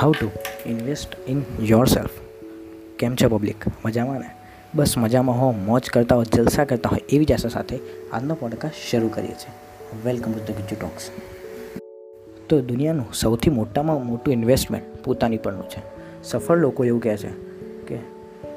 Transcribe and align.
How 0.00 0.12
to 0.12 0.30
invest 0.66 1.28
in 1.28 1.42
yourself 1.86 2.10
કેમ 2.98 3.14
છે 3.14 3.26
public 3.26 3.64
મજામાં 3.84 4.20
ને? 4.20 4.30
બસ 4.74 4.98
મજામાં 4.98 5.40
હો, 5.40 5.50
મોજ 5.50 5.90
કરતા 5.90 6.16
હોય 6.16 6.24
જલસા 6.34 6.64
કરતા 6.64 6.88
હોય 6.88 7.00
એવી 7.08 7.24
જ 7.24 7.32
આશા 7.32 7.48
સાથે 7.48 7.78
આજનો 8.12 8.34
પોડકાસ્ટ 8.34 8.74
શરૂ 8.90 9.08
કરીએ 9.08 9.30
છીએ. 9.30 9.52
Welcome 10.04 10.32
to 10.32 10.38
the 10.38 10.56
Gujju 10.56 10.76
talks 10.80 11.10
તો 12.48 12.60
દુનિયાનું 12.60 13.06
સૌથી 13.14 13.50
મોટામાં 13.50 14.06
મોટું 14.06 14.32
ઇન્વેસ્ટમેન્ટ 14.32 15.04
પોતાની 15.04 15.36
પરનું 15.36 15.68
છે. 15.68 15.82
સફળ 16.22 16.56
લોકો 16.56 16.84
એવું 16.84 17.00
કહે 17.00 17.16
છે 17.16 17.28
કે 17.86 17.98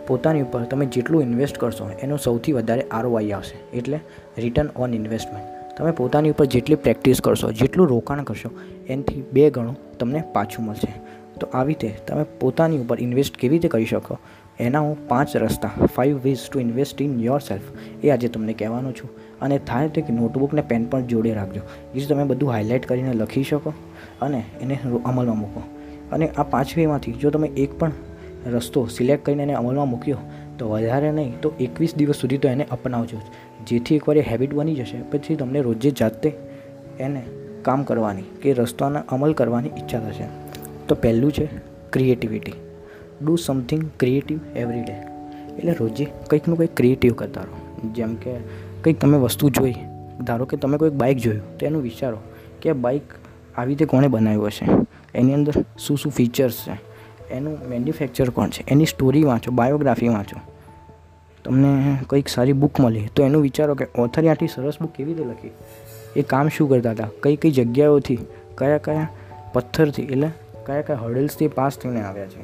પોતાની 0.08 0.42
ઉપર 0.42 0.64
તમે 0.64 0.86
જેટલું 0.86 1.21
ઇન્વેસ્ટ 1.21 1.58
કરશો 1.58 1.90
એનું 1.90 2.18
સૌથી 2.18 2.52
વધારે 2.52 2.82
આરઓઆઈ 2.82 3.32
આવશે. 3.32 3.78
એટલે 3.78 4.00
રિટર્ન 4.38 4.68
ઓન 4.76 4.94
ઇન્વેસ્ટમેન્ટ 4.94 5.78
તમે 5.78 5.92
પોતાની 5.92 6.30
ઉપર 6.30 6.46
જેટલી 6.46 6.76
પ્રેક્ટિસ 6.76 7.21
કરશો, 7.21 7.52
જેટલું 7.52 7.88
રોકાણ 7.88 8.23
કરશો, 8.23 8.49
એનાથી 8.88 9.23
બે 9.31 9.49
ગણું 9.49 9.98
તમને 9.98 10.23
પાછું 10.34 10.66
મળશે. 10.66 11.09
તો 11.41 11.48
આવી 11.53 11.77
રીતે 11.81 12.03
તમે 12.07 12.23
પોતાની 12.41 12.81
ઉપર 12.84 12.98
ઇન્વેસ્ટ 13.07 13.38
કેવી 13.41 13.55
રીતે 13.55 13.73
કરી 13.73 13.89
શકો? 13.93 14.17
એના 14.59 14.84
હું 14.85 15.07
પાંચ 15.07 15.35
રસ્તા 15.43 15.88
five 15.95 16.17
ways 16.23 16.43
to 16.45 16.59
invest 16.59 17.02
in 17.02 17.15
yourself 17.39 17.67
એ 18.05 18.09
આજે 18.09 18.27
તમને 18.27 18.53
કહેવાનો 18.62 18.91
છું. 18.99 19.09
અને 19.41 19.57
થાય 19.70 19.91
તો 19.95 20.02
કે 20.07 20.13
નોટબુક 20.13 20.53
ને 20.59 20.63
પેન 20.71 20.85
પણ 20.91 21.07
જોડે 21.13 21.34
રાખજો. 21.39 21.62
જેથી 21.93 22.09
તમે 22.12 22.25
બધું 22.31 22.52
હાઇલાઇટ 22.53 22.88
કરીને 22.89 23.13
લખી 23.13 23.43
શકો 23.43 23.73
અને 24.21 24.43
એને 24.62 24.75
અમલમાં 24.84 25.39
મૂકો. 25.39 25.63
અને 26.12 26.29
આ 26.29 26.43
પાંચવીમાંથી 26.53 27.15
જો 27.23 27.29
તમે 27.29 27.51
એક 27.63 27.79
પણ 27.79 27.93
રસ્તો 28.55 28.85
સિલેક્ટ 28.98 29.26
કરીને 29.26 29.43
એને 29.43 29.55
અમલમાં 29.62 29.90
મૂક્યો, 29.90 30.20
તો 30.57 30.70
વધારે 30.70 31.12
નહીં, 31.12 31.34
તો 31.41 31.53
એકવીસ 31.59 31.95
દિવસ 31.95 32.17
સુધી 32.21 32.37
તો 32.37 32.48
એને 32.48 32.65
અપનાવજો 32.71 33.17
જેથી 33.67 33.98
એકવાર 33.99 34.17
એ 34.17 34.23
હેબિટ 34.31 34.53
બની 34.53 34.76
જશે, 34.76 35.01
પછી 35.12 35.35
તમને 35.35 35.62
રોજે 35.62 35.91
જાતે 35.91 36.29
એને 36.99 37.21
કામ 37.62 37.84
કરવાની 37.84 38.27
કે 38.41 38.53
રસ્તાના 38.53 39.03
અમલ 39.09 39.34
કરવાની 39.34 39.71
ઈચ્છા 39.79 39.99
થશે. 40.05 40.27
તો 40.90 40.95
પહેલું 40.95 41.32
છે 41.32 41.49
creativity 41.93 42.54
do 43.26 43.35
something 43.35 43.90
creative 43.99 44.40
every 44.55 44.82
day 44.82 44.96
એટલે 45.57 45.73
રોજે 45.79 46.07
કંઈકનું 46.29 46.57
કંઈક 46.57 46.76
ક્રિએટિવ 46.76 47.13
કરતા 47.13 47.41
રહો. 47.41 47.91
જેમ 47.91 48.15
કે 48.15 48.34
કંઈક 48.84 48.99
તમે 48.99 49.18
વસ્તુ 49.18 49.49
જોઈ, 49.49 49.73
ધારો 50.23 50.46
કે 50.46 50.57
તમે 50.57 50.77
કોઈક 50.77 50.93
બાઇક 50.93 51.18
જોયું, 51.18 51.57
તો 51.57 51.65
એનું 51.65 51.81
વિચારો 51.81 52.18
કે 52.62 52.73
બાઇક 52.73 53.01
આવી 53.57 53.70
રીતે 53.70 53.85
કોણે 53.85 54.07
બનાવ્યું 54.07 54.48
હશે? 54.48 54.65
એની 55.15 55.34
અંદર 55.34 55.54
શું 55.79 55.98
શું 55.98 56.12
ફીચર્સ 56.12 56.54
છે? 56.54 56.77
એનું 57.34 57.57
મેન્યુફેક્ચર 57.70 58.29
કોણ 58.29 58.49
છે? 58.49 58.68
એની 58.68 58.85
સ્ટોરી 58.85 59.24
વાંચો 59.24 59.51
બાયોગ્રાફી 59.51 60.07
વાંચો. 60.07 60.40
તમને 61.46 61.98
કંઈક 62.07 62.27
સારી 62.27 62.53
બુક 62.53 62.79
મળી, 62.79 63.07
તો 63.15 63.24
એનું 63.24 63.41
વિચારો 63.41 63.76
કે 63.76 63.85
ઓથરે 63.98 64.29
આટલી 64.29 64.47
સરસ 64.47 64.74
બુક 64.81 64.91
કેવી 64.91 65.13
રીતે 65.13 65.29
લખી? 65.29 65.51
એ 66.16 66.22
કામ 66.22 66.47
શું 66.47 66.69
કરતા 66.69 66.91
હતા? 66.91 67.09
કઈ 67.24 67.35
કઈ 67.35 67.51
જગ્યાઓથી, 67.51 68.19
કયા 68.57 68.78
કયા 68.78 69.07
પથ્થરથી, 69.53 70.01
એટલે 70.01 70.29
કયા 70.69 70.81
કયા 70.81 70.95
હર્ડલ્સથી 70.95 71.47
પાસ 71.47 71.78
થઈને 71.78 72.01
આવ્યા 72.01 72.25
છે? 72.25 72.41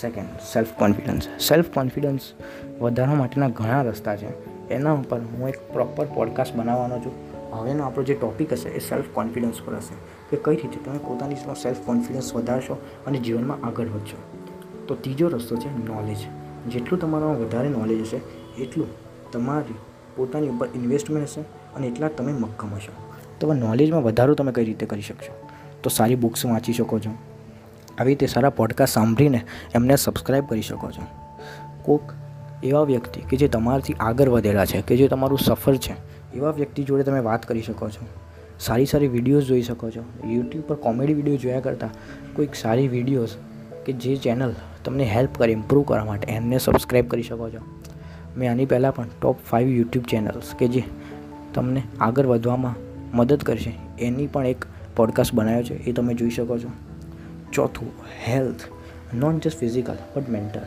Second 0.00 0.26
self 0.52 0.68
confidence 0.78 1.28
self 1.48 1.66
confidence 1.74 2.20
વધારવા 2.80 3.14
માટેના 3.14 3.48
ઘણા 3.48 3.82
રસ્તા 3.82 4.16
છે. 4.16 4.28
એના 4.68 4.92
ઉપર 4.92 5.18
હું 5.18 5.48
એક 5.48 5.72
પ્રોપર 5.72 6.04
પોડકાસ્ટ 6.04 6.56
બનાવવાનો 6.56 6.98
છું. 6.98 7.12
હવેનો 7.52 7.84
આપણો 7.84 8.04
જે 8.04 8.14
ટૉપિક 8.14 8.52
હશે 8.52 8.68
એ 8.68 8.78
સેલ્ફ 8.78 9.04
કોન્ફિડન્સ 9.12 9.54
પર 9.64 9.74
હશે. 9.74 9.94
કે 10.30 10.42
કઈ 10.44 10.56
રીતે 10.56 10.84
તમે 10.84 10.98
પોતાની 10.98 11.34
સેલ્ફ 11.34 11.76
કોન્ફિડન્સ 11.86 12.34
વધારશો 12.34 12.74
અને 13.06 13.18
જીવનમાં 13.18 13.66
આગળ 13.66 13.88
વધશો. 13.88 14.16
તો 14.88 14.94
ત્રીજો 14.94 15.28
રસ્તો 15.28 15.56
છે 15.56 15.68
નોલેજ 15.68 16.18
જેટલું 16.68 17.00
તમારામાં 17.00 17.40
વધારે 17.40 17.68
નોલેજ 17.68 18.00
હશે, 18.00 18.20
એટલું 18.62 18.86
તમારી 19.32 19.74
પોતાની 20.16 20.48
ઉપર 20.48 20.68
ઇન્વેસ્ટમેન્ટ 20.74 21.28
હશે 21.28 21.40
અને 21.76 21.86
એટલા 21.86 22.08
તમે 22.08 22.32
મક્કમ 22.32 22.74
હશો. 22.74 22.92
તો 23.40 23.52
નોલેજમાં 23.52 24.02
વધારો 24.02 24.34
તમે 24.34 24.52
કઈ 24.52 24.64
રીતે 24.64 24.86
કરી 24.86 25.02
શકશો? 25.02 25.48
તો 25.82 25.90
સારી 25.90 26.14
બુક્સ 26.14 26.46
વાંચી 26.46 26.72
શકો 26.72 26.98
છો. 26.98 27.31
આવી 28.02 28.16
રીતે 28.16 28.26
સારા 28.26 28.50
પોડકાસ્ટ 28.50 28.94
સાંભળીને 28.94 29.44
એમને 29.74 29.96
સબસ્ક્રાઈબ 29.96 30.46
કરી 30.46 30.62
શકો 30.62 30.90
છો. 30.90 31.06
કોઈક 31.82 32.12
એવા 32.64 32.82
વ્યક્તિ 32.82 33.20
કે 33.30 33.36
જે 33.36 33.48
તમારાથી 33.48 33.94
આગળ 34.00 34.28
વધેલા 34.28 34.66
છે, 34.66 34.82
કે 34.82 34.96
જે 34.96 35.08
તમારું 35.08 35.38
સફર 35.38 35.76
છે, 35.76 35.94
એવા 36.34 36.50
વ્યક્તિ 36.50 36.84
જોડે 36.84 37.02
તમે 37.02 37.20
વાત 37.20 37.46
કરી 37.46 37.62
શકો 37.62 37.88
છો. 37.88 38.06
સારી 38.60 38.86
સારી 38.86 39.08
વિડીયોઝ 39.08 39.46
જોઈ 39.46 39.62
શકો 39.62 39.90
છો. 39.90 40.02
યુટ્યુબ 40.24 40.64
પર 40.68 40.76
કોમેડી 40.76 41.14
વીડિયો 41.14 41.36
જોયા 41.36 41.60
કરતાં 41.60 41.90
કોઈક 42.36 42.54
સારી 42.54 42.88
વિડીયોઝ 42.88 43.34
કે 43.86 43.92
જે 43.92 44.16
ચેનલ 44.16 44.54
તમને 44.84 45.04
હેલ્પ 45.04 45.38
કરે 45.38 45.52
ઇમ્પ્રૂવ 45.52 45.84
કરવા 45.84 46.04
માટે 46.04 46.32
એમને 46.32 46.58
સબસ્ક્રાઈબ 46.58 47.08
કરી 47.08 47.22
શકો 47.22 47.50
છો. 47.50 47.64
મેં 48.36 48.50
આની 48.50 48.66
પહેલાં 48.66 48.94
પણ 48.94 49.10
ટોપ 49.22 49.44
ફાઇવ 49.50 49.68
યુટ્યુબ 49.68 50.04
ચેનલ્સ 50.04 50.54
કે 50.58 50.68
જે 50.68 50.84
તમને 51.54 51.82
આગળ 52.00 52.26
વધવામાં 52.26 52.74
મદદ 53.16 53.42
કરશે, 53.42 53.74
એની 54.00 54.26
પણ 54.26 54.46
એક 54.46 54.64
પોડકાસ્ટ 54.96 55.34
બનાવ્યો 55.34 55.62
છે, 55.62 55.76
એ 55.84 55.92
તમે 55.92 56.14
જોઈ 56.14 56.30
શકો 56.30 56.58
છો. 56.58 56.70
ચોથું 57.52 57.90
health 58.28 58.62
not 59.14 59.46
just 59.46 59.58
physical 59.58 59.96
but 60.16 60.28
mental 60.28 60.60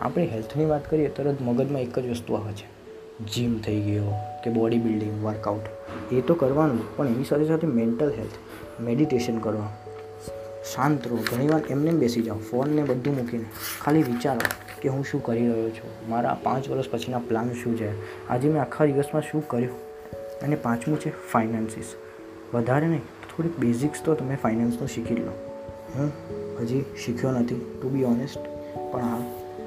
આપણે 0.00 0.26
હેલ્થની 0.26 0.64
વાત 0.64 0.90
કરીએ, 0.90 1.08
તરત 1.08 1.42
મગજમાં 1.42 1.82
એક 1.82 1.98
જ 1.98 2.10
વસ્તુ 2.10 2.34
આવે 2.34 2.52
છે. 2.52 2.66
જીમ 3.26 3.58
થઈ 3.58 3.80
ગયો 3.80 4.14
કે 4.44 4.50
બોડી 4.50 4.78
બિલ્ડિંગ 4.78 5.24
વર્કઆઉટ 5.24 6.12
એ 6.12 6.20
તો 6.20 6.34
કરવાનું, 6.34 6.96
પણ 6.96 7.06
એની 7.06 7.24
સાથે 7.24 7.46
સાથે 7.46 7.66
મેન્ટલ 7.66 8.10
હેલ્થ 8.10 8.82
મેડિટેશન 8.82 9.38
કરવા. 9.38 9.68
શાંત 10.74 11.08
રહો. 11.08 11.16
ઘણીવાર 11.16 11.60
એમને 11.70 11.90
બેસી 11.90 12.22
જાઓ 12.22 12.36
ફોનને 12.36 12.82
બધું 12.82 13.16
મૂકીને. 13.16 13.44
ખાલી 13.80 14.02
વિચારો 14.02 14.40
કે 14.82 14.88
હું 14.88 15.04
શું 15.04 15.22
કરી 15.22 15.48
રહ્યો 15.48 15.70
છું. 15.70 15.90
મારા 16.08 16.36
પાંચ 16.42 16.70
વર્ષ 16.70 16.90
પછીના 16.90 17.18
પ્લાન 17.18 17.52
શું 17.52 17.78
છે? 17.78 17.90
આજે 18.28 18.48
મેં 18.48 18.62
આખા 18.62 18.84
દિવસમાં 18.84 19.22
શું 19.22 19.48
કર્યું? 19.48 19.80
અને 20.42 20.56
પાંચમું 20.56 21.00
છે 21.00 21.10
ફાઇનાન્સીસ 21.32 21.94
વધારે 22.54 22.86
નહીં, 22.86 23.00
થોડીક 23.00 23.58
બેઝિક્સ 23.58 24.02
તો 24.04 24.14
તમે 24.14 24.36
ફાઇનાન્સનું 24.42 24.88
શીખી 24.88 25.14
લો. 25.14 25.53
હું? 25.98 26.12
હજી 26.60 26.84
શીખ્યો 27.04 27.30
નથી 27.30 27.54
ટુ 27.82 27.88
બી 27.88 28.04
ઓનેસ્ટ 28.04 28.38
પણ 28.92 29.00
હા 29.00 29.18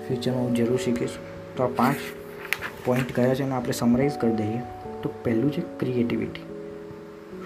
ફ્યુચરમાં 0.07 0.41
હું 0.41 0.55
જરૂર 0.55 0.77
શીખીશ. 0.77 1.09
તો 1.57 1.63
આ 1.63 1.67
પાંચ 1.67 1.95
પોઈન્ટ 2.85 3.15
કયા 3.15 3.35
છે 3.35 3.43
અને 3.43 3.55
આપણે 3.55 3.71
સમરાઇઝ 3.71 4.11
કરી 4.11 4.31
દઈએ. 4.31 4.59
તો 5.03 5.09
પહેલું 5.23 5.51
છે 5.51 5.61
ક્રિએટિવિટી 5.79 6.41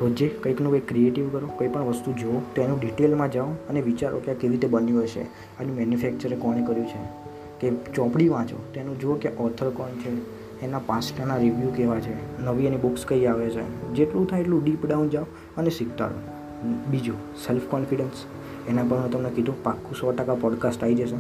રોજે 0.02 0.28
કંઈકનું 0.28 0.72
કંઈક 0.72 0.88
ક્રિએટિવ 0.88 1.30
કરો, 1.30 1.48
કોઈ 1.48 1.68
પણ 1.68 1.82
વસ્તુ 1.82 2.12
જુઓ, 2.12 2.42
તો 2.56 2.62
એનું 2.62 2.80
ડિટેલમાં 2.80 3.32
જાઓ 3.32 3.46
અને 3.46 3.82
વિચારો 3.82 4.20
કે 4.20 4.32
આ 4.32 4.34
કેવી 4.34 4.52
રીતે 4.52 4.68
બન્યું 4.68 5.04
હશે. 5.04 5.22
આનું 5.22 5.76
મેન્યુફેક્ચરે 5.76 6.36
કોણે 6.36 6.66
કર્યું 6.66 6.88
છે? 6.88 7.32
કે 7.60 7.94
ચોપડી 7.94 8.30
વાંચો 8.30 8.56
તેનું 8.74 9.00
જુઓ 9.00 9.14
કે 9.14 9.30
ઓથર 9.30 9.70
કોણ 9.70 9.90
છે. 9.90 10.42
એના 10.62 10.80
પાસ્ટના 10.80 11.36
રિવ્યૂ 11.36 11.70
કેવા 11.70 12.00
છે. 12.00 12.42
નવી 12.42 12.66
એની 12.66 12.78
બુક્સ 12.78 13.06
કઈ 13.06 13.26
આવે 13.26 13.50
છે. 13.50 13.94
જેટલું 13.94 14.28
થાય 14.28 14.42
એટલું 14.42 14.64
ડીપ 14.64 14.86
ડાઉન 14.86 15.10
જાઓ 15.10 15.26
અને 15.58 15.70
શીખતા 15.70 16.06
રહો. 16.06 16.41
બીજું 16.64 17.16
સેલ્ફ 17.48 17.62
કોન્ફિડન્સ 17.64 18.26
એના 18.70 18.84
પર 18.84 18.98
હું 18.98 19.12
તમને 19.12 19.30
કીધું, 19.30 19.64
પાક્કું 19.64 19.96
સો 19.96 20.12
ટકા 20.12 20.36
પોડકાસ્ટ 20.36 20.84
આવી 20.84 20.96
જશે. 20.96 21.16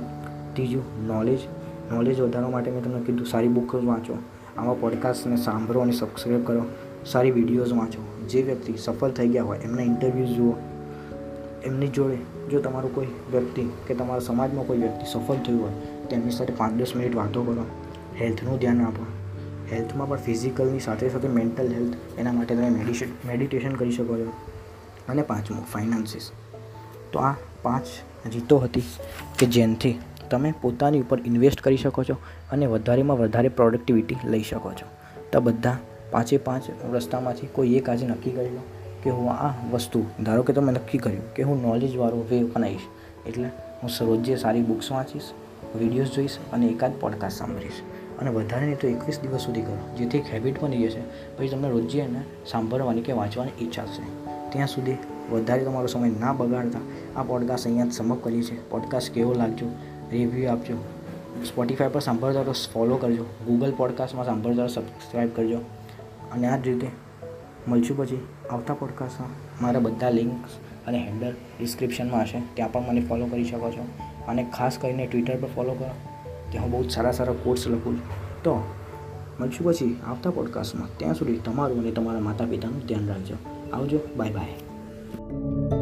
ત્રીજું 0.54 1.08
નોલેજ 1.08 1.40
નોલેજ 1.92 2.20
વધારવા 2.20 2.50
માટે 2.50 2.72
મેં 2.72 2.84
તમને 2.84 3.00
કીધું, 3.00 3.26
સારી 3.26 3.48
બુક 3.48 3.76
વાંચો. 3.76 4.18
આવા 4.58 4.74
પોડકાસ્ટને 4.74 5.36
સાંભળો 5.36 5.80
અને 5.80 5.92
સબસ્ક્રાઈબ 5.92 6.46
કરો. 6.46 6.66
સારી 7.06 7.32
વિડીયોઝ 7.32 7.74
વાંચો. 7.74 8.28
જે 8.28 8.42
વ્યક્તિ 8.42 8.74
સફળ 8.78 9.10
થઈ 9.10 9.28
ગયા 9.28 9.44
હોય, 9.44 9.60
એમના 9.60 9.82
ઇન્ટરવ્યૂઝ 9.82 10.30
જુઓ. 10.30 10.54
એમની 11.64 11.88
જોડે 11.88 12.18
જો 12.52 12.62
તમારું 12.62 12.96
કોઈ 12.96 13.06
વ્યક્તિ 13.06 13.62
કે 13.88 13.94
તમારા 13.94 14.20
સમાજમાં 14.20 14.68
કોઈ 14.68 14.78
વ્યક્તિ 14.78 15.06
સફળ 15.12 15.36
થયું 15.36 15.62
હોય, 15.64 15.72
તેમની 16.10 16.32
સાથે 16.32 16.54
પાંચ 16.58 16.74
દસ 16.74 16.96
મિનિટ 16.96 17.16
વાતો 17.16 17.44
કરો. 17.44 17.66
હેલ્થનું 18.22 18.60
ધ્યાન 18.60 18.82
આપો. 18.82 19.06
હેલ્થમાં 19.72 20.10
પણ 20.10 20.18
ફિઝિકલની 20.18 20.80
સાથે 20.80 21.10
સાથે 21.10 21.28
મેન્ટલ 21.28 21.68
હેલ્થ 21.68 22.20
એના 22.20 22.32
માટે 22.32 22.56
તમે 22.56 22.70
મેડિશન 22.70 23.08
મેડિટેશન 23.28 23.72
કરી 23.72 23.92
શકો 23.92 24.18
છો. 24.18 24.34
અને 25.10 25.22
પાંચમું 25.22 25.66
ફાઇનાન્સીસ 25.66 26.32
તો 27.14 27.20
આ 27.20 27.36
પાંચ 27.64 27.86
રીતો 28.34 28.58
હતી 28.58 28.84
કે 29.40 29.46
જેનાથી 29.46 30.00
તમે 30.30 30.54
પોતાની 30.62 31.00
ઉપર 31.00 31.20
ઇન્વેસ્ટ 31.26 31.62
કરી 31.62 31.78
શકો 31.78 32.04
છો 32.04 32.16
અને 32.52 32.66
વધારેમાં 32.66 33.18
વધારે 33.18 33.50
પ્રોડક્ટિવિટી 33.50 34.18
લઈ 34.24 34.42
શકો 34.42 34.72
છો. 34.72 34.86
તો 35.32 35.42
બધા 35.42 35.78
પાંચે 36.12 36.38
પાંચ 36.38 36.64
રસ્તામાંથી 36.94 37.48
કોઈ 37.48 37.76
એક 37.76 37.90
આજે 37.90 38.08
નક્કી 38.08 38.32
કરી 38.32 38.50
લો 38.50 38.64
કે 39.04 39.10
હું 39.10 39.32
આ 39.32 39.54
વસ્તુ, 39.72 40.06
ધારો 40.24 40.44
કે 40.44 40.54
તમે 40.54 40.72
નક્કી 40.72 40.98
કર્યું 40.98 41.34
કે 41.34 41.44
હું 41.44 41.62
નોલેજવાળો 41.62 42.26
વે 42.30 42.44
બનાવીશ, 42.44 42.82
એટલે 43.28 43.48
હું 43.84 43.90
સરોજે 43.90 44.36
સારી 44.36 44.62
બુક્સ 44.62 44.92
વાંચીશ 44.92 45.24
વિડીયોઝ 45.76 46.12
જોઈશ 46.12 46.38
અને 46.54 46.68
એકાદ 46.68 46.92
પોડકાસ્ટ 46.92 47.38
સાંભળીશ. 47.38 47.82
અને 48.20 48.30
વધારે 48.30 48.66
નહીં 48.66 48.80
તો 48.80 48.88
એકવીસ 48.88 49.20
દિવસ 49.20 49.42
સુધી 49.42 49.62
કરો, 49.62 49.78
જેથી 49.98 50.18
એક 50.18 50.34
હેબિટ 50.34 50.64
બની 50.64 50.88
જશે. 50.88 51.02
પછી 51.38 51.50
તમને 51.50 51.70
રોજે 51.70 52.00
એને 52.00 52.22
સાંભળવાની 52.46 53.02
કે 53.02 53.14
વાંચવાની 53.14 53.52
ઈચ્છા 53.62 53.86
થશે 53.86 54.41
ત્યાં 54.52 54.68
સુધી 54.68 54.94
વધારે 55.32 55.66
તમારો 55.66 55.88
સમય 55.88 56.10
ના 56.10 56.34
બગાડતા 56.34 56.80
આ 57.20 57.24
પોડકાસ્ટ 57.24 57.66
અહીંયા 57.66 57.90
સમપ 57.90 58.24
કરીએ 58.24 58.44
છીએ. 58.44 58.60
પોડકાસ્ટ 58.70 59.12
કેવો 59.12 59.34
લાગજો? 59.34 59.66
રિવ્યૂ 60.12 60.50
આપજો. 60.50 60.78
સ્પોટિફાય 61.48 61.88
પર 61.88 62.00
સાંભળતા 62.00 62.44
તો 62.44 62.52
ફોલો 62.52 62.98
કરજો. 62.98 63.24
ગૂગલ 63.24 63.74
પોડકાસ્ટમાં 63.78 64.26
સાંભળતા 64.26 64.68
સબસ્ક્રાઈબ 64.68 65.30
કરજો. 65.36 65.58
અને 66.32 66.48
આ 66.48 66.58
જ 66.58 66.68
રીતે 66.68 66.88
મળશું 67.68 67.98
પછી 67.98 68.28
આવતા 68.52 68.74
પોડકાસ્ટમાં 68.74 69.30
મારા 69.64 69.80
બધા 69.80 70.10
લિંક્સ 70.10 70.50
અને 70.88 70.98
હેન્ડલ 70.98 71.34
ડિસ્ક્રિપ્શનમાં 71.60 72.22
હશે. 72.22 72.42
ત્યાં 72.54 72.72
પણ 72.72 72.82
મને 72.82 73.02
ફોલો 73.02 73.26
કરી 73.26 73.44
શકો 73.44 73.70
છો. 73.70 73.88
અને 74.28 74.48
ખાસ 74.58 74.78
કરીને 74.78 75.08
ટ્વિટર 75.08 75.36
પર 75.36 75.48
ફોલો 75.48 75.74
કરો. 75.74 75.92
ત્યાં 76.50 76.64
હું 76.64 76.72
બહુ 76.72 76.84
જ 76.84 76.92
સારા 76.92 77.12
સારા 77.12 77.34
કોર્સ 77.34 77.68
લખું 77.68 77.94
છું. 77.94 78.10
તો, 78.44 78.74
મળશું 79.40 79.68
પછી 79.68 80.00
આવતા 80.08 80.30
પોડકાસ્ટમાં 80.30 80.88
ત્યાં 80.98 81.14
સુધી 81.14 81.38
તમારું 81.38 81.80
અને 81.80 81.92
તમારા 81.92 82.20
માતા 82.20 82.46
પિતાનું 82.46 82.80
ધ્યાન 82.80 83.08
રાખજો. 83.08 83.36
આવજો. 83.74 84.00
Bye 84.18 84.32
bye. 84.32 85.81